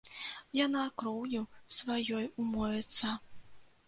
Яна 0.59 0.85
кроўю 1.01 1.41
сваёй 1.79 2.25
умоецца. 2.45 3.13